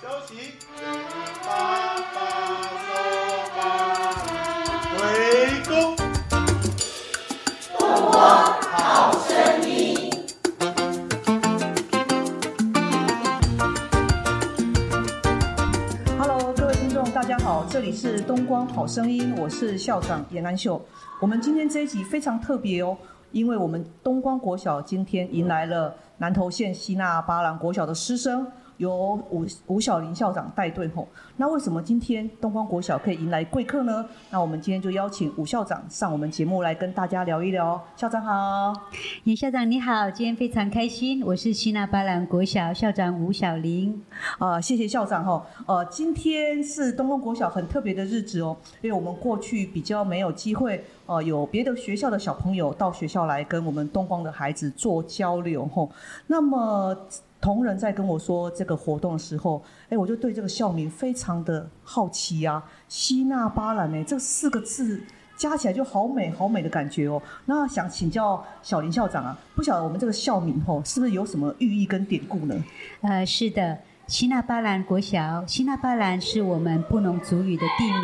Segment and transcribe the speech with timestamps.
[0.00, 0.52] 休息。
[1.44, 1.50] 八
[2.14, 2.20] 八
[2.86, 2.94] 手
[3.56, 3.60] 八，
[4.94, 5.02] 围
[5.66, 5.72] 攻。
[16.16, 20.80] Hello，各位听众，大家好，这里是东光好声音，我是校长严安秀。
[21.20, 22.96] 我们今天这一集非常特别哦，
[23.32, 28.46] 因为我们东光国小今天迎来了南投县西纳巴兰国小的师生，
[28.78, 31.06] 由吴吴小林校长带队吼。
[31.36, 34.04] 那为什么今天东方国小可以迎来贵客呢？
[34.30, 37.80] 那我们今天就邀请吴校长上我们节目来跟大家聊一聊。
[37.96, 38.72] 校长好。
[39.24, 44.02] 严校长你好，今天非常开心，我是西纳巴兰国小校长吴小林。
[44.38, 45.44] 啊，谢谢校长吼。
[45.66, 55.90] 呃，今天是东方国小很特别的日子哦，因为我们过去比较没有机会，呃，有别的学校的小朋友到学校来跟我们东光的孩子做交流吼。
[56.26, 56.96] 那么
[57.40, 65.02] 同仁在跟我说这个活动的时候，哎，我就对这个校名非常的好奇啊，西纳巴兰呢这四个字。
[65.38, 67.22] 加起来就好美好美的感觉哦。
[67.44, 72.64] 那想请教小林校长啊，不晓得我们这个校名吼、是不是有什么寓意跟典故呢？
[73.02, 78.02] 呃，是的，西纳巴兰国小，西纳巴兰是我们布农族语的地名。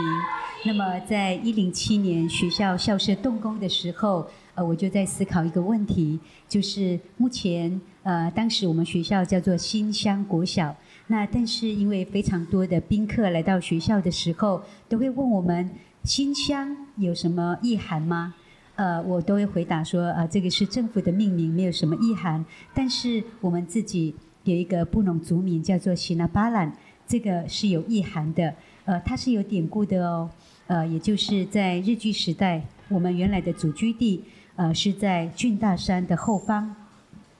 [0.66, 10.74] 那么，在一零七年学校校舍动工的时候，呃，我就在思考一个问题，就是目前呃，当时我们学校叫做新乡国小，
[11.08, 15.68] 那但是因为非常多的宾客来到学校的时候，都会问我们
[16.04, 18.34] 新乡有什么意涵吗？
[18.76, 22.44] 呃，我都会回答说，呃，这个是政府的命名，没有什么意涵。
[22.74, 30.30] 但是我们自己有一个布农族名叫做西纳巴兰，这个是有意涵的，呃，它是有典故的哦。
[30.66, 34.24] 呃，也就是在日据时代，我们原来的祖居地，
[34.56, 36.74] 呃，是在俊大山的后方。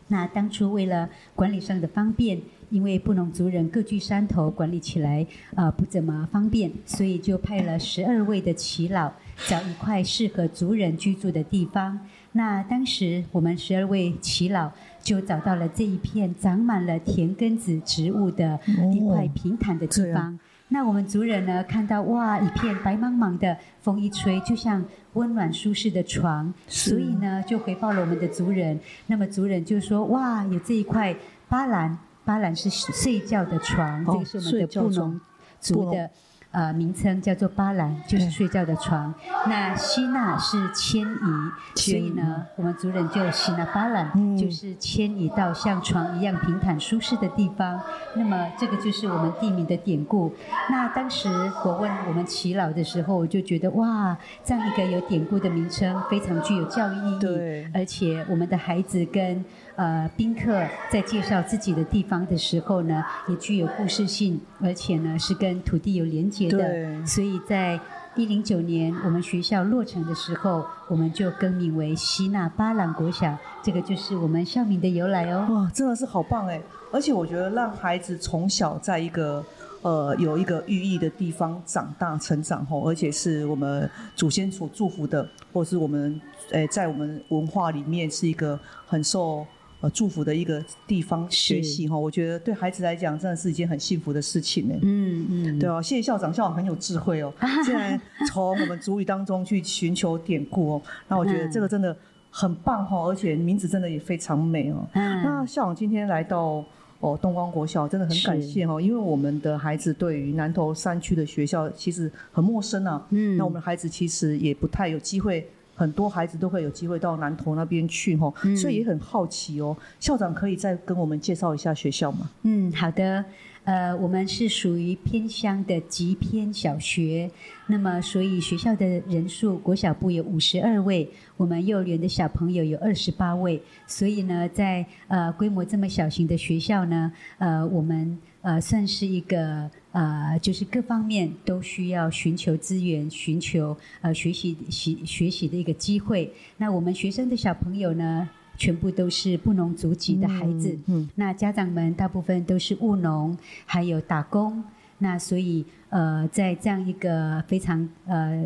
[0.08, 9.12] 那当初为了管理上的方便，因为布农族人各据山头，管理起来呃不怎么方便，所以就派了十二位的耆老，
[9.46, 11.98] 找一块适合族人居住的地方。
[12.32, 18.60] 那当时我们十二位耆老就找到了这一片长满了田根子植物的
[18.92, 20.38] 一块平坦的地方。
[20.74, 28.80] 那我们族人呢，看到哇，一片白茫茫的，风一吹，就像温暖舒适的床，所以呢，就回报了我们的族人。
[29.06, 31.14] 那么族人就说，哇，有这一块
[31.48, 35.20] 巴兰，巴兰是睡觉的床，哦这个是我们的布农
[35.60, 36.10] 族的。
[36.54, 39.12] 呃，名称叫做巴兰，就是睡觉的床。
[39.48, 47.80] 那希纳是迁移，所以呢，我们族人就希纳巴兰，嗯就是迁移到像床一样平坦舒适的地方。
[48.14, 50.32] 那么这个就是我们地名的典故。
[50.70, 51.28] 那当时
[51.64, 57.66] 我问我们耆老的时候，我就觉得哇，这样一个有典故的名称，非常具有教育意义。
[57.74, 59.44] 而且我们的孩子跟
[59.76, 67.04] 呃宾客在介绍自己的地方的时候呢，也具有故事性，而且呢是跟土地有连结的。
[67.06, 67.78] 所以在
[68.16, 75.46] 一零九年我们学校落成的时候，我们就更名为西纳巴朗国小，这个就是我们校名的由来哦。
[75.50, 76.60] 哇，真的是好棒哎！
[76.92, 79.44] 而且我觉得让孩子从小在一个
[79.82, 86.20] 呃有一个寓意的地方长大成长吼，而且是我们祖先所祝福的，或是我们
[86.52, 89.44] 诶在我们文化里面是一个很受。
[89.84, 94.74] 呃，祝福的一个地方学习哈，我觉得对孩子来讲真的是一件很幸福的事情呢。
[94.80, 97.30] 嗯嗯，对哦，谢谢校长，校长很有智慧哦，
[97.62, 98.00] 竟然
[98.30, 101.94] 从我们主语当中去寻求典故哦，那我觉得这个真的
[102.30, 104.88] 很棒哈、哦，而且名字真的也非常美哦。
[104.94, 106.64] 那嗯，校长今天来到
[107.00, 113.06] 哦东光国校，真的很感谢哦，因为我们的孩子对于南投山区的学校其实很陌生啊。
[113.10, 119.76] 嗯那我们的孩子其实也不太有机会，很多孩子都会有机会到南投那边去哈、嗯所以也很好奇哦。
[120.00, 122.30] 校长可以再跟我们介绍一下学校吗？
[122.42, 123.24] 嗯，好的。
[123.64, 127.30] 呃，我们是属于偏乡的极偏小学，
[127.66, 131.08] 那么所以学校的人数，国小部有五十二位，
[131.38, 146.32] 我们幼儿园的小朋友有二十八位，所以呢，在呃规模这么小型的学校呢，呃，我们呃算是一个呃，就是各方面都需要寻求资源、寻求呃学习习学习的一个机会。
[146.56, 150.76] 那我们学生的小朋友呢，全部都是布农族籍的孩子。
[150.86, 154.64] 嗯，那家长们大部分都是务农，还有打工。
[154.98, 158.44] 那所以呃，在这样一个非常呃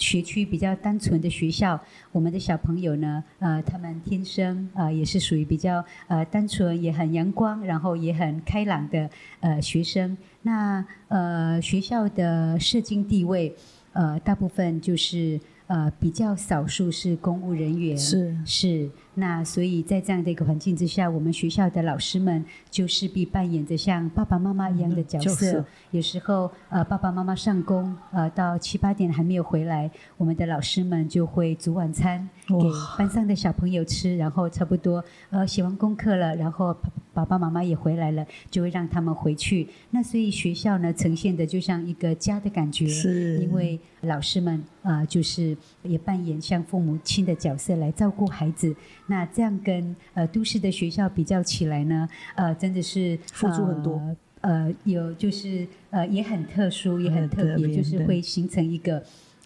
[0.00, 1.80] 学区比较单纯的学校，
[2.10, 9.08] 我们的小朋友呢，呃，他们天生呃也是属于比较呃单纯，也很阳光，然后也很开朗的
[9.38, 10.16] 呃学生。
[10.42, 13.54] 那呃学校的社经地位，
[13.92, 15.38] 呃大部分就是。
[15.70, 18.90] 呃比较少数是公务人员，是是。
[19.14, 25.64] 那所以在这样的一个环境之下，我们学校的老师们就势必扮演着像爸爸妈妈一样的角色。
[25.92, 36.76] 有时候呃爸爸妈妈上工呃到七八点还没有回来，我们的老师们就会煮晚餐给班上的小朋友吃，然后差不多呃写完功课了，然后
[37.20, 39.68] 爸爸爸妈妈也回来了，就会让他们回去。
[39.90, 48.74] 那所以学校呢呈现的就像一个家的感觉，是因为老师们呃就是也扮演像父母亲的角色来照顾孩子。
[49.06, 54.00] 那这样跟呃都市的学校比较起来呢，呃真的是付出很多
[54.40, 59.02] 呃呃，有就是呃也很特殊，也很特别，就是会形成一个。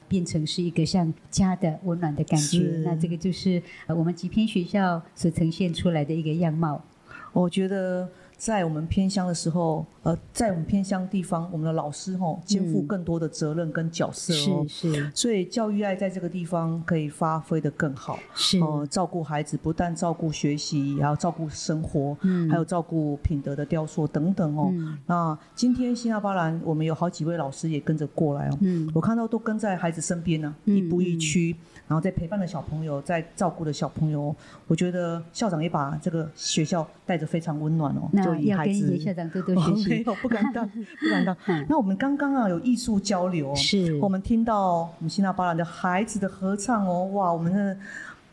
[0.07, 6.85] 变成是一个像家的温暖的感觉，那这个就是呃我们极偏学校所呈现出来的一个样貌。
[7.35, 18.19] 我觉得在我们偏乡的时候，呃，在我们偏乡地方，我们的老师吼肩负嗯更多的责任跟角色是哦，是所以教育爱在这个地方可以发挥的更好。
[18.35, 24.69] 是，哦，照顾孩子不但照顾学习，也要照顾生活，嗯还有照顾品德的雕塑等等哦。
[24.73, 34.35] 嗯那今天新加巴兰我们有好几位老师也跟着过来哦，嗯我看到都跟在孩子身边呢、嗯一步一趋，然后在陪伴的小朋友，在照顾的小朋友，
[34.67, 39.89] 我觉得校长也把这个学校带着非常温暖哦，就以孩子严校长多多哦学习。
[39.91, 41.37] 没有不敢当，不敢当。
[41.47, 47.77] 嗯那我们刚刚啊有艺术交流哦，是我们听到我们新纳巴兰的孩子的合唱哦，哇，我们真的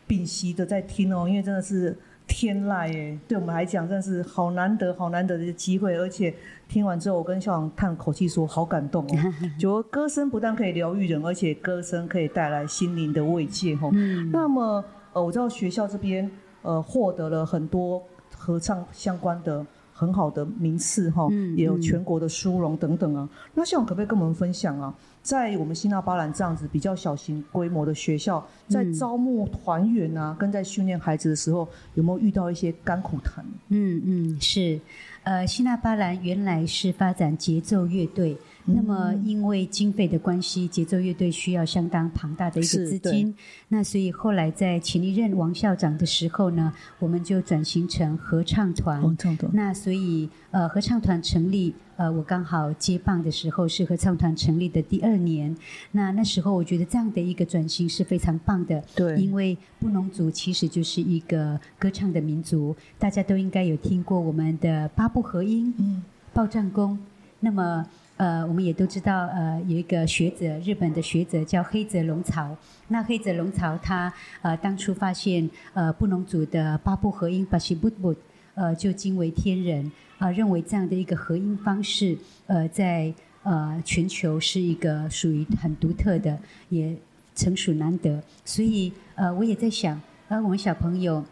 [0.06, 1.96] 屏息的在听哦，因为真的是
[2.26, 6.34] 天籁耶，对我们来讲真的是好难得、好难得的机会，而且
[6.68, 9.34] 听完之后，我跟校长叹口气说，好感动哦。
[9.58, 13.90] 就歌声不但可以疗愈人，而且歌声可以带来心灵的慰藉哦。
[13.92, 16.30] 嗯那么呃，我知道学校这边
[16.62, 18.02] 呃获得了很多
[18.36, 23.28] 合唱相关的很好的名次哈，嗯也有嗯全国的殊荣等等啊。
[23.54, 24.94] 那校长可不可以跟我们分享啊？
[25.22, 33.44] 在我们新纳巴兰这样子比较小型规模的学校，在嗯招募团员啊，跟在训练孩子的时候，有没有遇到一些甘苦谈？
[33.68, 34.80] 嗯嗯是，
[35.22, 38.36] 呃，新纳巴兰原来是发展节奏乐队。
[38.64, 43.34] 那么，嗯因为经费的关系，节奏乐队需要相当庞大的一个是资金。
[43.68, 49.00] 那所以后来在前一任王校长的时候呢，我们就转型成合唱团。
[49.02, 55.56] 合唱团，那所以呃，合唱团成立，呃，我刚好接棒的时候是合唱团成立的第二年。
[55.90, 66.98] 那那时候我觉得这样的一个转型是非常棒的，对，因为布农族其实就是一个歌唱的民族，大家都应该有听过我们的八部合音、嗯，报战功。
[67.40, 67.84] 那么
[68.16, 72.56] 呃，我们也都知道，呃，有一个学者，日本的学者叫黑泽龙曹。
[72.88, 74.12] 那黑泽龙曹他
[74.42, 78.14] 呃当初发现呃布农族的八部合音巴西布布，
[78.54, 82.16] 呃就惊为天人，啊、认为这样的一个合音方式，
[82.46, 83.12] 呃在
[83.42, 86.38] 呃全球是一个属于很独特的，
[86.68, 86.94] 也
[87.34, 88.22] 成属难得。
[88.44, 91.24] 所以呃我也在想，呃我们小朋友。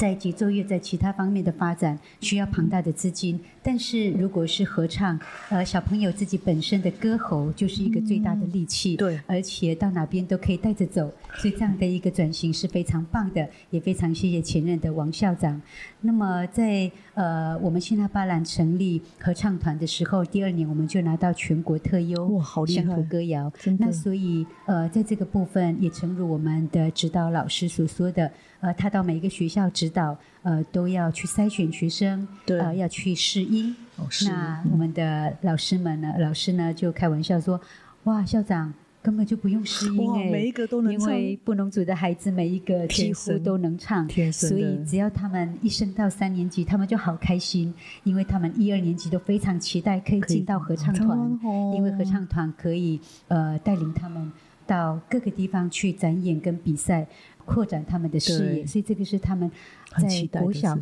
[0.00, 5.20] 在节奏乐在其他方面的发展需要庞大的资金，但是如果是合唱，
[5.50, 15.60] 呃，小朋友自己本身的歌喉就是一个最大的利器，对而且到哪边都可以带着走，所以这样的一个转型是非常棒的，也非常谢谢前任的王校长。
[16.00, 23.52] 那么在呃我们新纳巴兰成立合唱团的时候，第二年我们就拿到全国特优哇，好厉乡土害，歌谣。
[23.78, 32.58] 那，所以呃，在这个部分也诚如我们的指导老师所说的，呃，他到每一个学校指导，呃，都要去筛选学生，对。
[32.58, 33.74] 呃，要去试音。
[33.96, 37.60] 哦是，那我们的老师们呢，老师呢就开玩笑说，
[38.04, 47.72] 哇，校长根本就不用试音哇，哎、每一个都能因，为布农族的孩子每一个几乎都能唱，所以只要他们一升到三年级，他们就好开心，
[48.04, 51.72] 因为他们一二年级都非常期待可以进到合唱团，哦。
[51.74, 54.30] 因为合唱团可以呃带领他们
[54.70, 57.04] 到各个地方去展演跟比赛，
[57.44, 59.50] 扩展他们的视野，所以这个是他们
[59.90, 60.78] 很在期待的国小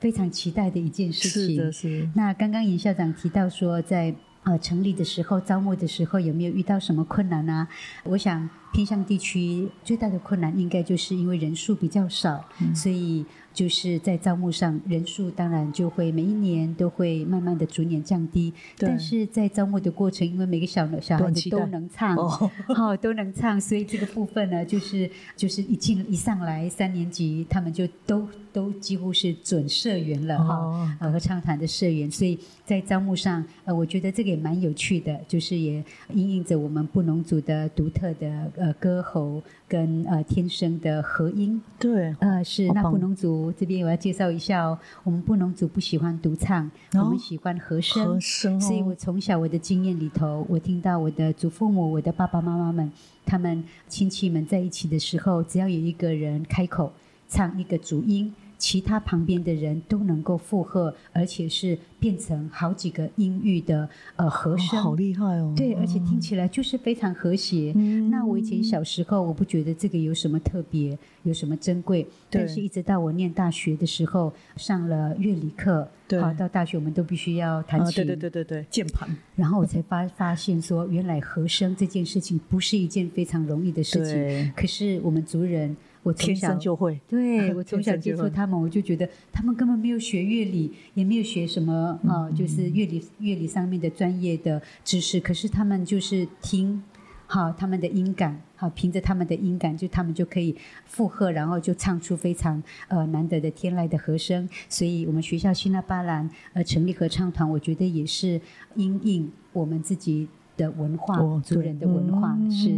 [0.00, 1.56] 非常期待的一件事情。
[1.56, 2.10] 是的，是。
[2.16, 7.68] 那刚刚尹校长提到说，在呃成立的时候、招募的时候有没有遇到什么困难啊？
[8.02, 12.74] 我想偏向地区最大的困难应该就是因为人数比较少，嗯。
[12.74, 13.24] 所以
[13.58, 18.54] 就是在招募上人数当然就会每一年都会慢慢的逐年降低。
[18.78, 30.54] 但是在招募的过程，因为每个小小孩子都能唱，哦，哦，都能唱，所以这个部分呢，就是就是一进一上来三年级，他们就都都几乎是准社员了哈。
[30.54, 48.04] 哦呃，合唱团的社员，所以在招募上，呃，我觉得这个也蛮有趣的，就是也因应着我们布农族的独特的呃歌喉跟呃天生的和音，对，呃，是那布农族族这边我要介绍一下哦，我们布农族不喜欢独唱，哦我们喜欢和声。
[48.04, 52.90] 和声哦，所以我从小我的经验里头，我听到我的祖父母、我的爸爸妈妈们，
[53.24, 56.92] 他们亲戚们在一起的时候，只要有一个人开口
[57.28, 64.82] 唱一个主音，其他旁边的人都能够附和，而且是变成好几个音域的呃和哦声。
[64.82, 67.72] 好厉害哦，对，而且听起来就是非常和谐。
[67.76, 72.02] 嗯那我以前小时候，我不觉得这个有什么特别，有什么珍贵。
[72.30, 75.88] 对但是，一直到我念大学的时候，上了乐理课，
[76.20, 78.04] 好，到大学我们都必须要弹啊，琴。
[78.04, 84.14] 对对对对对，键盘，然后我才发发现说，原来和声这件事情不是一件非常容易的事情。
[84.14, 85.76] 对，可是我们族人，
[86.08, 95.20] 我天生就会， 对 我从小接触他们，我就觉得他们根本没有学乐理，也没有学什么嗯啊、就是乐理乐理上面的专业的知识。
[95.20, 96.82] 可是他们就是听
[97.26, 104.48] 好他们的音感，好凭着他们的音感，就他们就可以附和，然后就唱出非常呃难得的天籁的和声。
[104.68, 108.40] 所以我们学校新纳巴兰呃成立合唱团，我觉得也是
[108.76, 110.26] 因应我们自己
[110.58, 112.70] 的文化，哦族人的文化、嗯是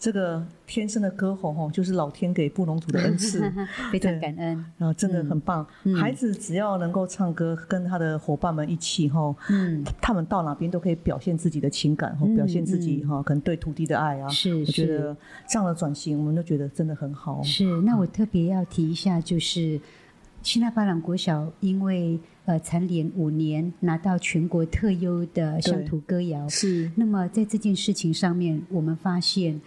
[0.00, 3.40] 这个天生的歌喉吼，就是老天给布农族的恩赐，
[3.92, 4.64] 非常感恩。
[4.76, 5.64] 然后真的很棒。
[5.84, 14.28] 嗯孩子只要能够唱歌，跟他的伙伴们一起吼，嗯，他们到哪边都可以表现自己的情感，或嗯表现自己嗯哈，可能对土地的爱啊。
[14.28, 15.16] 是我觉得
[15.48, 17.42] 这样的转型，我们都觉得真的很好。
[17.42, 19.80] 是，那我特别要提一下，就是
[20.42, 26.90] 希纳巴朗国小，因为呃蝉联五年拿到全国特优的乡土歌谣，是。
[26.94, 29.60] 那么在这件事情上面，我们发现，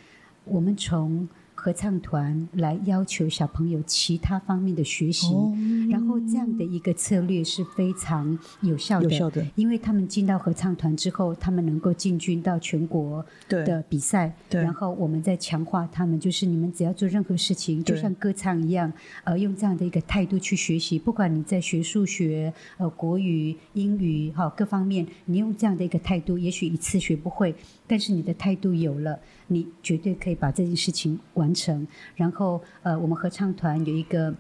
[0.45, 1.27] 我们从
[1.61, 5.53] 合唱团来要求小朋友其他方面的学习，哦。
[5.91, 9.03] 然后这样的一个策略是非常有效的。
[9.03, 18.91] 有效的，因为他们进到合唱团之后，他们能够进军到全国的比赛，然后我们再强化他们，就是你们只要做任何事情，就像歌唱一样，
[19.23, 27.53] 呃，用这样的一个态度去学习，不管你在学数学、呃国语、英语哈各方面，你用这样的一个态度，也许一次学不会，
[27.91, 31.85] 但是你的态度有了，你绝对可以把这件事情完成。
[32.15, 34.33] 然后呃，我们合唱团有一个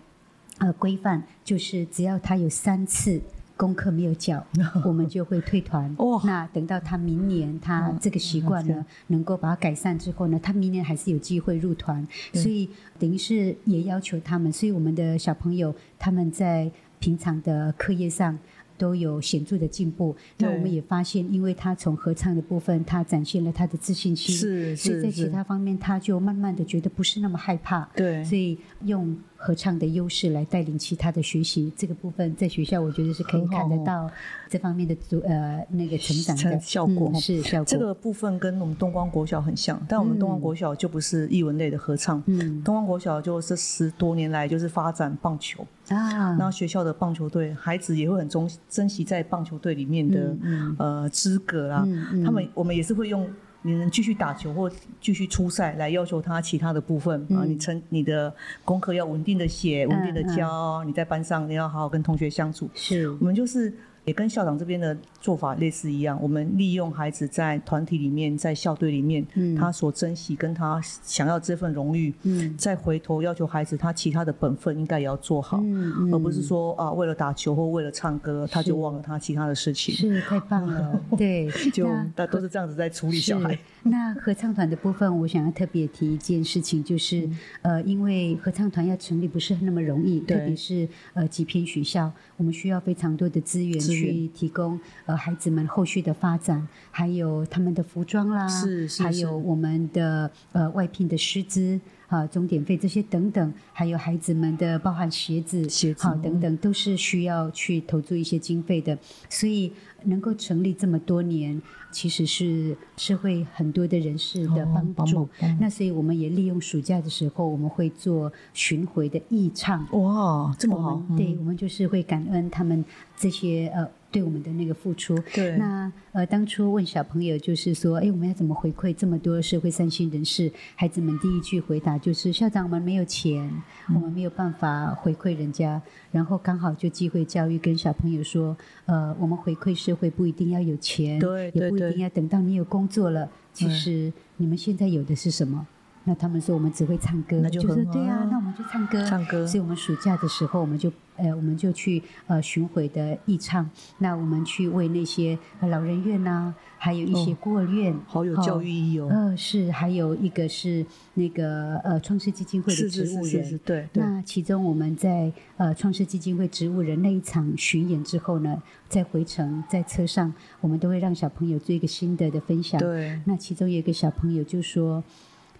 [0.59, 3.21] 呃规范，就是只要他有三次。
[3.57, 4.43] 功课没有交，
[4.83, 5.93] 我们就会退团。
[5.99, 12.07] 哇那等到他明年他嗯这个习惯了呢，能够把它改善之后呢，他明年还是有机会入团。
[12.33, 12.67] 所以
[12.97, 18.39] 等于是也要求他们，所以我们的小朋友他们在平常的课业上。
[18.81, 20.15] 都有显著的进步。
[20.39, 27.87] 那我们也发现，因为他从合唱的部分，他展现了他的自信心，是所以在其他方面，他就慢慢的觉得不是那么害怕。
[27.95, 34.07] 对所以用合唱的优势来带领其他的学习，这个部分在学校我觉得是可以看得到
[34.47, 37.11] 这方面的足呃那个成长的成效果。
[37.15, 37.65] 是效果。
[37.65, 42.21] 这个部分跟我们东光国小很像，但我们东光嗯国小就不是艺文类的合唱。
[42.27, 42.61] 嗯。
[42.63, 51.87] 东光国小就这十多年来就是发展棒球，啊，然后学校的棒球队，孩子也会很珍珍惜在棒球队里面的、嗯呃资格啦。
[52.23, 53.27] 他们我们也是会用
[53.63, 57.49] 你能继续打球或继续出赛来要求他其他的部分、啊，嗯。
[57.49, 58.33] 你成你的
[58.65, 62.69] 功课要稳定的写，稳定的教，你在班上你要好好跟同学相处。
[62.73, 63.09] 是。
[63.09, 63.73] 我们就是
[64.05, 75.59] 也跟校长这边的做法类似一样，我们利用孩子在团体里面，在校队里面，嗯他所珍惜跟他想要这份荣誉，嗯再回头要求孩子他其他的本分应该也要做好。
[75.61, 83.57] 嗯嗯而不是说啊，为了打球或为了唱歌，他就忘了他其他的事情，是太棒了， 对， 就那大都是这样子在处理小孩。
[83.83, 87.29] 那合唱团的部分，我想要特别提一件事情，就是、
[87.61, 101.79] 呃，因为合唱团要成立不是那么容易，特别是呃几篇学校，我们需要非常多的资源去提供呃孩子们后续的发展，还有他们的服装啦，是是是还有我们的呃外聘的师资。
[102.11, 108.97] 啊，钟点费这些等等，还有孩子们的包含鞋子、鞋子等等，都是需要去投注一些经费的。
[109.29, 109.71] 所以
[110.03, 115.29] 能够成立这么多年，其实是社会很多的人士的哦帮助。
[115.57, 119.87] 那所以我们也利用暑假的时候，我们会做巡回的义唱。
[119.93, 122.83] 哇，这么好们，对，嗯我们就是会感恩他们
[123.15, 125.17] 这些呃对我们的那个付出。
[125.33, 130.51] 对，那呃，当初问小朋友就是说，哎，我们要怎么回馈这么多社会善心人士？
[130.75, 133.49] 孩子们第一句回答就是：校长，我们没有钱，
[133.89, 135.81] 嗯我们没有办法回馈人家。
[136.11, 143.29] 然后刚好就机会教育跟小朋友说，呃，我们回馈社会不一定要有钱，对对也不一定要等到你有工作了。
[143.53, 145.65] 其实你们现在有的是什么？
[146.03, 153.69] 那他们说我们只会唱歌，那就很好说对啊啊，那我们就唱歌，唱歌所以我们暑假的时候，我们就呃，我们就去呃巡回的义唱。
[153.99, 159.07] 那我们去为那些呃老人院呐、还有一些哦孤儿院，好有教育意义哦。
[159.11, 163.25] 呃，是，还有一个是那个呃创世基金会的植物人。
[163.25, 163.87] 是是是对。
[163.93, 172.79] 那其中我们在呃创世基金会植物人那一场巡演之后呢，在回程在车上，我们都会让小朋友做一个心得的分享。
[172.79, 175.03] 对，那其中有一个小朋友就说，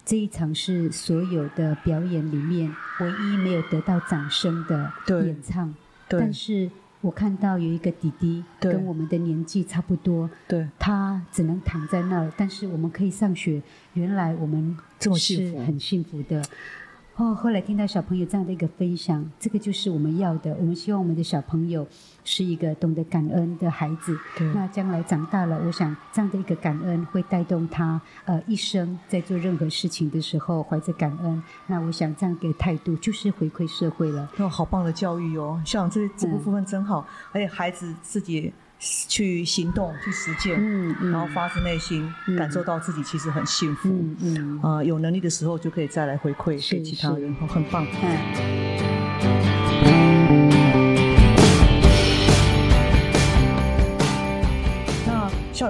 [0.06, 5.74] 这一场是所有的表演里面唯一没有得到掌声的演唱，
[6.08, 6.70] 但是
[7.02, 13.62] 我看到有一个弟弟跟我们的年纪差不多，对，他只能躺在那儿，但是我们可以上学。
[13.94, 15.58] 原来我们这么幸福。
[15.58, 16.44] 是很幸福的。
[17.22, 20.56] 哦，后来听到小朋友这样的一个分享，这个就是我们要的。
[20.56, 21.88] 我们希望我们的小朋友
[22.24, 24.18] 是一个懂得感恩的孩子。
[24.36, 31.44] 对那将来长大了，我想这样的一个感恩会带动他呃一生在做任何事情的时候怀着感恩。
[31.68, 34.28] 那我想这样一个态度就是回馈社会了。
[34.38, 38.52] 哦好棒的教育哦，像这这部分真好，而且孩子自己
[39.08, 43.90] 去行动、去实践，嗯嗯，然后发自内心嗯感受到自己其实很幸福。
[43.90, 47.86] 嗯嗯啊、有能力的时候就可以再来回馈给其他是人，哦很棒。
[48.02, 50.11] 嗯。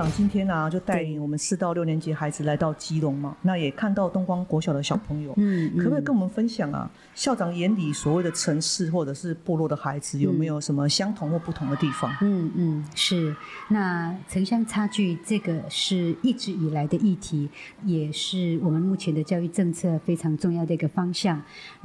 [0.01, 6.89] 长今天呢、就带领我们四到六年级孩子来到基隆嘛，那也看到东光国小的小朋友，嗯，可不可以嗯跟我们分享啊？
[7.13, 12.11] 校长眼里所谓的城市或者是部落的孩子，有没有什么相同或不同的地方？
[12.21, 13.35] 嗯嗯，是。
[13.69, 17.47] 那城乡差距这个是一直以来的议题，
[17.85, 21.39] 也是我们目前的教育政策非常重要的一个方向。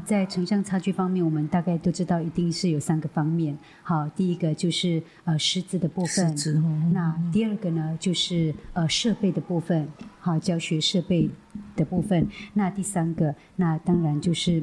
[0.06, 3.58] 在城乡差距方面，我们大概都知道，一定是有三个方面。
[3.82, 9.88] 好，第一个就是呃师资的部分，师资嗯那第二个呢，就是呃设备的部分，
[10.20, 11.28] 好教学设备
[11.75, 12.25] 的部分。
[12.54, 14.62] 那第三个，那当然就是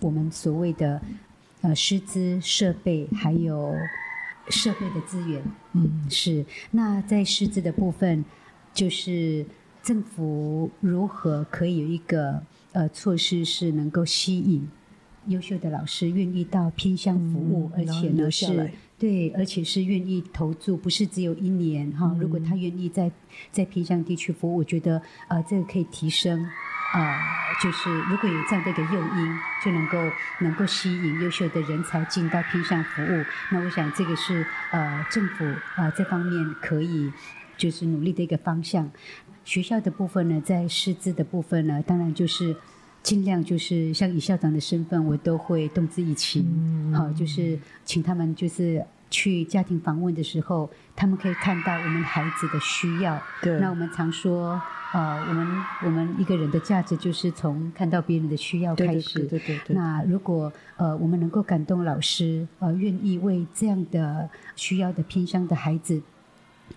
[0.00, 1.02] 我们所谓的
[1.62, 3.74] 呃师资、设备还有
[4.48, 5.42] 社会的资源。
[5.72, 6.46] 嗯，是。
[6.70, 8.24] 那在师资的部分，
[8.72, 9.44] 就是
[9.82, 14.68] 政府如何可以有一个呃措施是能够吸引
[15.26, 22.16] 优秀的老师愿意到偏乡服务，嗯而且呢是对，而且是愿意投注，不是只有一年哈。
[22.18, 23.10] 如果他愿意在
[23.52, 26.44] 在偏向地区服务，我觉得呃这个可以提升。
[26.94, 27.18] 呃，
[27.62, 29.98] 就是如果有这样的一个诱因，就能够
[30.40, 33.24] 能够吸引优秀的人才进到偏向服务。
[33.52, 35.44] 那我想这个是呃政府
[35.76, 37.12] 呃这方面可以
[37.58, 38.90] 就是努力的一个方向。
[39.44, 42.56] 学校的部分呢，在师资的部分呢，当然就是
[43.02, 53.20] 尽量就是像以校长的身份，我都会动之以情，嗯好、就是请他们就是去家庭访问的时候，他们可以看到我们孩子的需要。
[53.42, 54.60] 对，那我们常说，
[54.92, 59.18] 呃，我们我们一个人的价值就是从看到别人的需要对对开始。
[59.20, 66.02] 对对对对，那如果呃我们能够感动老师，呃愿意为这样的需要的偏乡的孩子，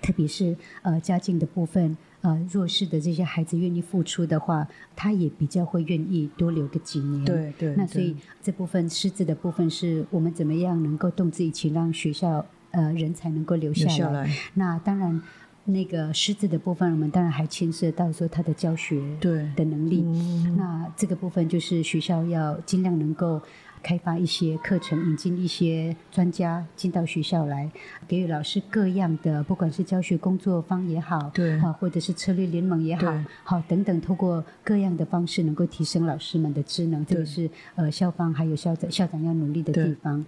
[0.02, 7.25] 特别是呃家境的部分，呃弱势的这些孩子愿意付出的话，他也比较会愿意多留个几年。。
[7.25, 13.97] 对对，那所以这部分师资的部分是我们怎么样能够动之以情，让学校呃人才能够留下来。
[13.97, 15.21] 留下来，那当然，
[15.65, 20.03] 那个师资的部分，我们当然还牵涉到说他的教学对，的能力。
[20.05, 23.41] 嗯，那这个部分就是学校要尽量能够
[23.84, 27.72] 开发一些课程，引进一些专家进到学校来，
[28.08, 31.60] 给予老师各样的，不管是教学工作方也好，对。
[31.60, 40.26] 啊，或者是策略联盟也好，好等等，透过各样的方式，能够提升老师们的职能，这个是呃校方还有校长校长要努力的地方。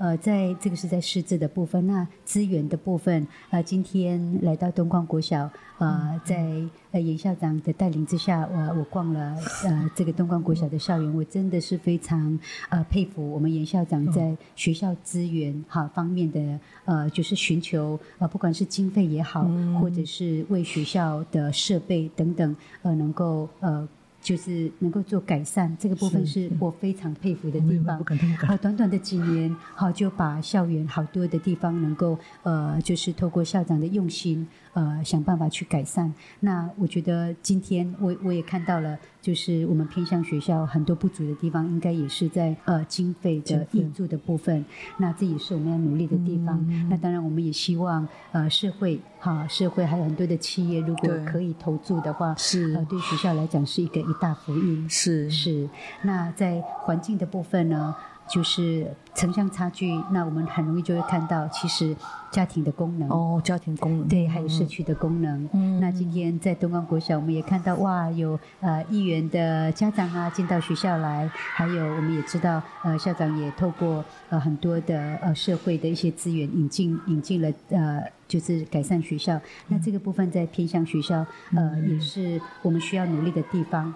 [0.00, 6.42] 呃，在这个是在师资的部分，那资源的部分，呃，今天来到东光国小，呃，在
[6.90, 12.38] 呃严校长的带领之下，我我逛了呃 这个东光国小的校园，我真的是非常
[12.70, 19.46] 呃佩服我们严校长在学校资源哈方面的呃，就是寻求呃不管是经费也好，
[19.78, 23.86] 或者是为学校的设备等等呃能够呃。
[24.20, 28.04] 就是能够做改善，这个部分是是我非常佩服的地方我明白不。
[28.04, 36.12] 敢不敢好，短短的几年，好就把校园好多的地方能够呃，就是透过校长的用心，呃，想办法去改善。
[36.40, 44.64] 那我觉得今天我我也看到了，就是我们偏向学校很多不足的地方，应该也是在呃经费的挹注的部分。
[44.98, 46.64] 那这也是我们要努力的地方。
[46.68, 54.88] 嗯那当然，我们也希望呃社会哈社会还有很多的企业，如果可以投注的话，是呃对学校来讲是一个一大福音。
[54.88, 55.68] 是是，
[56.02, 57.94] 那在环境的部分呢，
[58.32, 61.96] 就是城乡差距，那我们很容易就会看到，其实
[62.30, 63.08] 家庭的功能。
[63.10, 65.48] 哦，家庭功能对，还有社区的功能。
[65.52, 79.40] 嗯那今天在东光国小，我们也看到哇，有呃议员的家长啊进到学校来，还有我们也知道，呃校长也透过呃很多的呃社会的一些资源引进引进了呃就是改善学校。
[79.66, 83.92] 那这个部分在偏向学校呃也是我们需要努力的地方。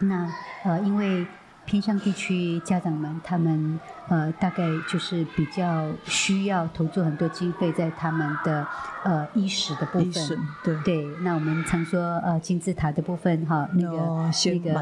[0.00, 0.28] 那
[0.64, 1.24] 呃因为。
[1.66, 8.66] 偏向地区家长们，他们呃大概就是比较需要投注很多经费在他们的
[9.04, 10.38] 呃衣食的部分。
[10.64, 14.72] 对对，那我们常说呃金字塔的部分哈，那个、那个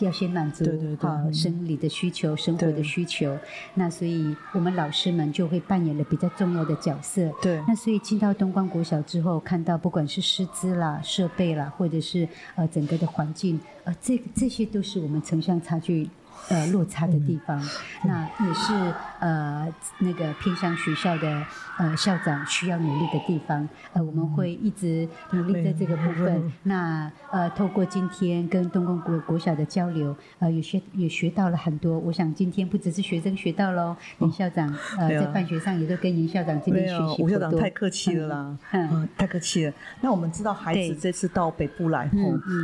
[0.00, 3.36] 要先满足对对对嗯生理的需求、生活的需求。
[3.74, 7.28] 那所以我们老师们就会扮演了比较重要的角色。
[7.42, 16.08] 对那所以进到东光国小之后，看到不管是师资啦、设备啦，或者是呃整个的环境，呃，这个这些都是我们城乡差距。
[16.48, 17.60] 呃，落差的地方，
[18.04, 18.72] 那也是
[19.20, 21.46] 呃那个偏向学校的
[21.78, 23.68] 呃校长需要努力的地方。
[23.92, 26.36] 呃，我们会一直努力在这个部分。
[26.36, 26.52] 嗯。
[26.64, 31.98] 那呃，透过今天跟东宫国国小的交流，呃，也学也学到了很多。
[31.98, 38.88] 我想今天不只是学生学到喽，严校长呃在办学上也都跟严校长这边学习校长太客气了啦，嗯。
[38.92, 39.72] 嗯，太客气了。
[40.00, 42.18] 那我们知道孩子这次到北部来后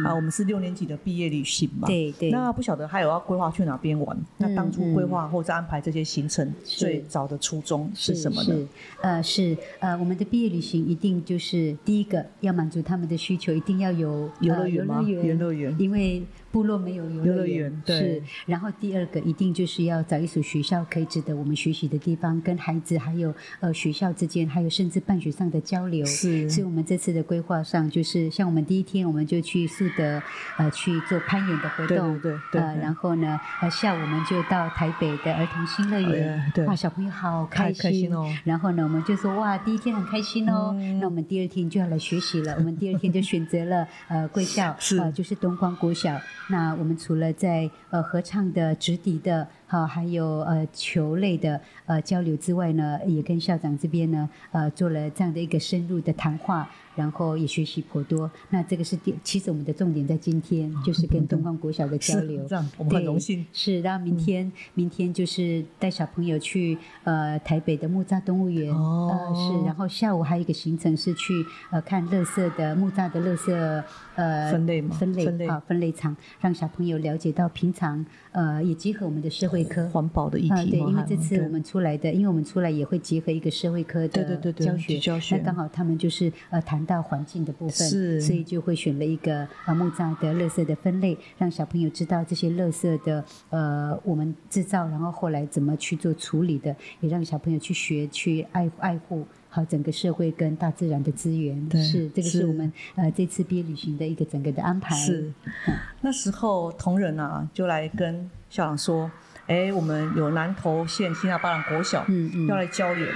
[0.05, 2.31] 啊，我们是六年级的毕业旅行嘛，对对。
[2.31, 4.17] 那不晓得还有要规划去哪边玩？
[4.39, 8.55] 那当初规划或者安排这些行程，最早的初衷是什么呢？
[8.55, 8.67] 是
[9.03, 15.03] 呃，是呃，我们的毕业旅行一定就是第一个要满足他们的需求，一定要有游呃乐园吗？
[15.03, 18.23] 游游乐园因为部落没有游游乐乐园对是。
[18.47, 26.05] 然后第二个一定就是要找一所学校可以值得我们学习的地方，跟孩子还有呃学校之间，还有甚至办学上的交流。
[26.07, 30.23] 是所以我们这次的规划上，就是像我们第一天我们就去树德
[30.57, 40.75] 呃去做攀岩的活动，对对对呃，然后呢呃下午我们就到台北的儿童新乐园，哎对哇，小朋友好开心开心哦然后呢，我们就说哇，第一天很开心哦。
[40.79, 42.55] 嗯那我们第二天就要来学习了。
[42.59, 46.19] 我们第二天就选择了呃贵校，是呃就是东光国小。
[46.49, 56.69] 那我们除了在呃合唱的、直笛的，好、还有呃球类的呃交流之外呢，也跟校长这边呢呃做了这样的一个深入的谈话。
[56.97, 62.45] 然后也学习颇多，那这个是第，其实我们的重点在今天，就是跟东方国小的交流。
[62.49, 63.47] 这样，我们很荣幸。
[63.53, 69.09] 是，然后明天、明天就是带小朋友去呃台北的木栅动物园，哦。
[69.13, 79.87] 呃是，然后下午还有一个行程是去呃看乐色的木栅的乐色呃分类嘛分类啊分类场，让小朋友了解到平常呃也结合我们的社会科。
[79.97, 85.37] 环保的议题嘛，还有因为这次我们出来的，因为我们出来也会结合一个社会科的对对对对，教学。
[85.37, 99.27] 那刚好他们就是呃谈到环境的部分，是所以就会选了一个呃木葬的垃圾的分类，让小朋友知道这些垃圾的呃我们制造，然后后来怎么去做处理的，也让小朋友去学去爱爱护。
[99.49, 104.95] 好，整个社会跟大自然的资源对是这个是是我们呃这次毕业旅行的一个整个的安排。
[104.95, 105.33] 是
[105.67, 109.11] 嗯那时候同仁啊就来跟校长说，
[109.47, 113.07] 哎，我们有南投县新纳巴朗国小嗯嗯要来交流。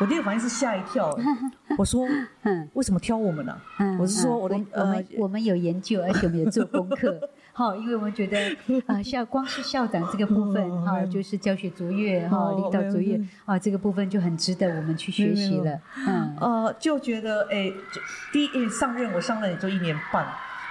[0.00, 1.08] 我第一个反应是吓一跳，
[1.68, 2.06] 哎我说
[2.42, 3.56] 嗯为什么挑我们呢？
[3.78, 7.18] 嗯我是说我的呃们我们有研究，而且我们有做功课。
[7.56, 8.36] 好，因为我们觉得
[8.86, 15.80] 啊，校光是校长这个部分哈，就是教学卓越哈，哦领导卓越啊，这个部分就很值得我们去学习了。
[16.04, 18.00] 嗯呃，就觉得哎，就
[18.32, 20.26] 第一上任我上任也就一年半，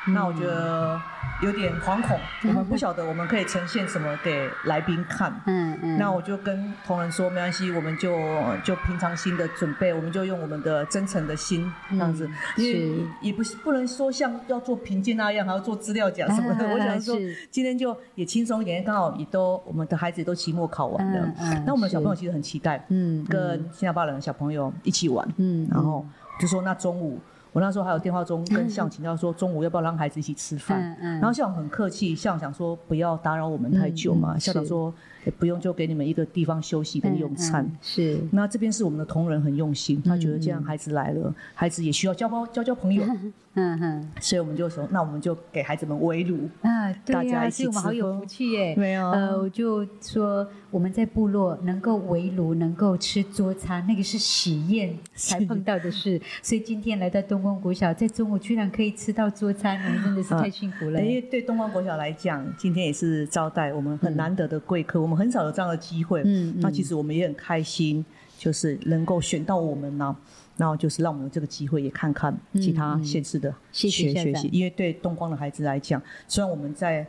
[0.07, 0.99] 那我觉得
[1.43, 5.34] 有点惶恐，我们不晓得我们可以呈现什么给来宾看。
[5.45, 8.15] 嗯嗯，那我就跟同仁说，没关系，我们就
[8.63, 17.17] 就平常心的准备，我们就用我们的真诚的心这样子，嗯因为也不是不能说像要做评鉴那样，还要做资料讲什么 我想说，
[17.51, 21.25] 今天就也轻松一点，刚好也都我们的孩子也都期末考完了。
[21.39, 26.06] 嗯，嗯那我们小朋友其实很期待，嗯跟新加坡人的小朋友一起玩，嗯，然后
[26.39, 27.19] 就说那中午。
[27.53, 30.81] 我那时候还有电话中跟校长请教说，中午要不要让孩子一起吃饭？
[30.81, 34.37] 嗯嗯然后校长很客气，校长想说不要打扰我们太久嘛。
[34.37, 37.69] 校长说也不用，就给你们一个地方休息跟用餐。
[37.81, 43.05] 是那这边是我们的同仁很用心，他觉得这样孩子来了，孩子也需要交包交交朋友，
[43.53, 46.49] 嗯哼所以我们就说，那我们就给孩子们围炉。
[46.63, 48.75] 啊，对呀，大家一起所以我们好有福气耶。
[48.75, 56.19] 没有呃，我就说我们在部落能够围炉，能够吃桌餐，那个是喜宴才碰到的事。
[56.41, 60.99] 所以今天来到东光国小，在中午居然可以吃到桌餐， 我们真的是太幸福了。
[60.99, 66.23] 因为对东光国小来讲，今天也是招待我们很难得的贵客，我们很少有这样的机会。
[66.23, 68.03] 嗯嗯那其实我们也很开心，
[68.39, 70.15] 就是能够选到我们呢、
[70.57, 77.05] 然后就是让我们有这个机会也看看其他县市的学学习，因为对东光的孩子来讲，虽然我们在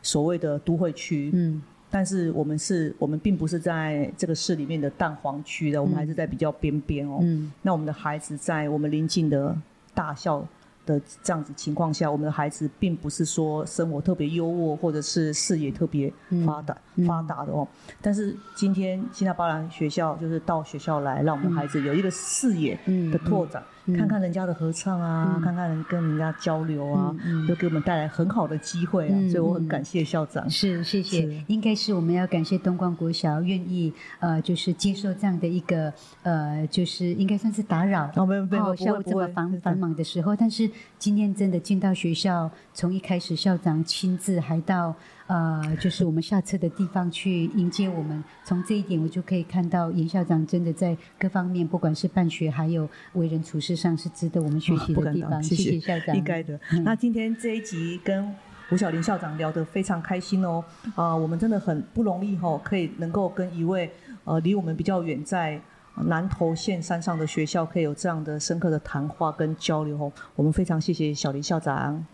[0.00, 1.60] 所谓的都会区，嗯
[1.94, 7.20] 但是我们是我们并不是在这个市里面的蛋黄区的，我们还是在比较边边哦。
[7.22, 7.52] 嗯。
[7.62, 9.56] 那我们的孩子在我们邻近的
[9.94, 10.44] 大校
[10.84, 16.12] 的这样子情况下，我们的孩子并不是说生活特别优渥，或者是视野特别
[16.44, 17.06] 发达、嗯。
[17.06, 17.64] 发达的哦。
[18.02, 23.12] 但是今天新加巴兰学校就是到学校来，让我们孩子有一个视野嗯。
[23.12, 27.14] 的拓展，嗯看看人家的合唱啊，嗯看看人跟人家交流啊，
[27.46, 29.12] 都给我们带来很好的机会啊。
[29.14, 30.48] 嗯所以我很嗯感谢校长。
[30.48, 31.42] 是，谢谢。
[31.48, 35.92] 应该是我们要感谢东光国小愿意呃，就是接受这样的一个
[36.22, 38.10] 呃，就是应该算是打扰。
[38.16, 44.94] 哦，没有没有，下午这么繁繁忙的时候，但是今天真的进到学校，从一开始校长亲自，还到
[45.26, 48.22] 呃，就是我们下车的地方去迎接我们。
[48.44, 55.30] 从这一点，我就可以看到严校长真的在各方面，不管是办学还有为人处事上，是值得我们学习的地方。
[55.30, 56.16] 当谢谢谢校长。
[56.16, 56.60] 应该的。
[56.72, 58.34] 嗯那今天这一集跟
[58.70, 63.90] 吴小林校长聊得非常开心哦，啊、我们真的很不容易哦，可以能够跟一位
[64.24, 65.60] 呃离我们比较远在。
[65.96, 72.04] 南投县山上的学校可以有这样的深刻的谈话跟交流哦，我们非常谢谢小林校长。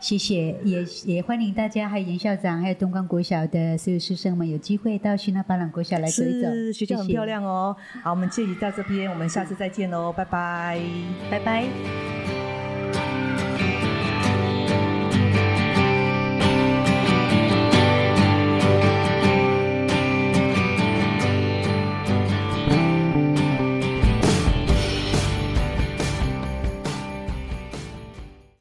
[0.00, 6.48] 谢谢，也也欢迎大家，还有严校长，还有东光国小的所有师生们，有机会到新纳巴朗国小来走一走。
[6.50, 7.76] 是学校很漂，亮哦。
[8.02, 10.80] 好，我们这集到这边，我们下次再见喽，拜拜。
[11.30, 12.47] 拜拜。